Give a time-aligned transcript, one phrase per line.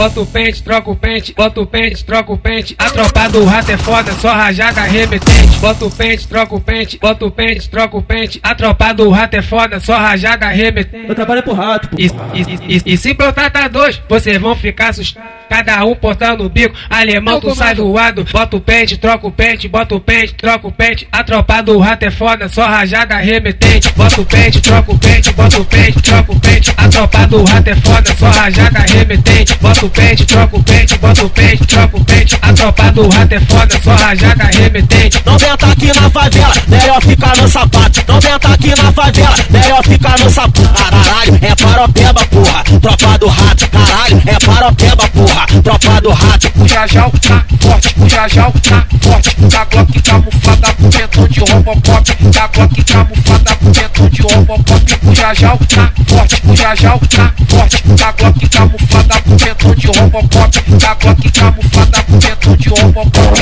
[0.00, 2.74] bota o pente, troca o pente, bota o pente, troca o pente.
[2.78, 5.58] A tropa do rato é foda, só rajada remetente.
[5.60, 8.40] Bota o pente, troca o pente, bota o pente, troca o pente.
[8.42, 11.06] A tropa do rato é foda, só rajada remetente.
[11.06, 11.96] Eu trabalho pro rato, pô.
[11.98, 15.40] E, e, e, e se brotar tá dois, vocês vão ficar assustados.
[15.50, 19.32] Cada um portando o bico, alemão tu sai do lado, bota o pente, troca o
[19.32, 21.08] pente, bota o pente, troca o pente.
[21.10, 23.92] A tropa do rato é foda, só rajada remetente.
[23.96, 26.69] Bota o pente, troca o pente, bota o pente, troca o pente.
[27.00, 29.56] Tropa do rato é foda, só rajada remetente.
[29.58, 32.38] Bota o pente, troca o pente, bota o pente, troca o pente.
[32.42, 35.22] A tropa do rato é foda, só rajada remetente.
[35.24, 38.04] Não venta aqui na favela, melhor ficar no sapato.
[38.06, 40.68] Não venta aqui na favela, melhor ficar no sapato.
[40.74, 42.64] Caralho, é paropeba, porra.
[42.82, 45.46] Tropa do rato, caralho, é paropeba, porra.
[45.62, 49.36] Tropa do rato, O Jajal tá forte, o Jajal tá forte.
[49.40, 52.14] Da Glock camuflada pentão de Robocop.
[52.30, 54.98] Da Glock camuflada pentão de Robocop.
[55.02, 57.82] O Jajal tá forte, o Jajal tá forte.
[57.88, 60.62] Da Glock camuflada com pentão de Robocop.
[60.78, 63.40] Da Glock camuflada com pentão de Robocop.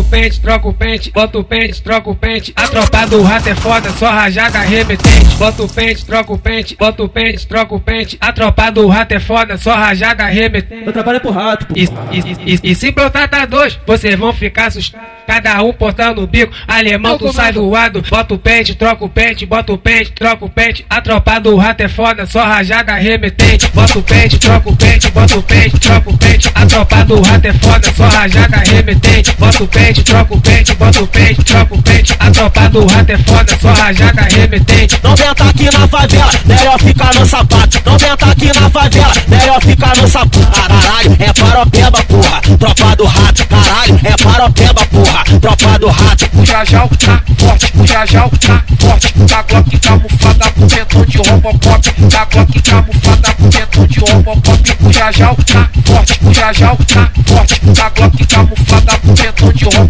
[0.00, 2.52] O pente, troca o pente, bota o pente, troca o pente.
[2.56, 5.36] A tropa do rato é foda, só rajada remetente.
[5.36, 8.18] Bota o pente, troca o pente, bota o pente, troca o pente.
[8.20, 10.86] A tropa do rato é foda, só rajada remetente.
[10.86, 11.74] Eu trabalho pro rato, pô.
[11.76, 15.20] E, e, e, e se brotar tá dois, vocês vão ficar assustados.
[15.30, 19.08] Cada um portando o bico, alemão tu sai do lado, bota o pente, troca o
[19.08, 20.84] pente, bota o pente, troca o pente.
[20.90, 23.68] A tropa do rato é foda, só rajada remetente.
[23.68, 26.50] Bota o pente, troca o pente, bota o pente, troca o pente.
[26.52, 29.32] A tropa do rato é foda, só rajada remetente.
[29.38, 32.14] Bota o pente, troca o pente, bota o pente, troca o pente.
[32.20, 34.96] A tropa do rato é foda, só rajada remetente.
[35.02, 37.82] não venta aqui na favela, melhor ficar no sapato.
[37.84, 40.38] Não venta aqui na favela, melhor ficar no sapato.
[40.52, 42.40] Caralho, é paropeba, porra.
[42.58, 45.24] Tropa do rato, caralho, é paropeba, porra.
[45.40, 49.12] Tropa do rato, O Jajal tá forte, o Jajal tá forte.
[49.18, 51.92] Da Glock camuflada com pentão de Robocop.
[52.08, 54.76] Da Glock camuflada com pentão de Robocop.
[54.80, 57.60] O Jajal tá forte, o Jajal tá forte.
[57.64, 58.69] Da Glock camuflada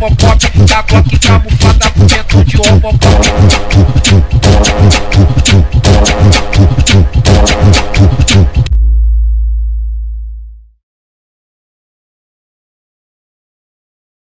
[0.00, 0.66] Robocop.
[0.66, 1.59] Da Glock camuflada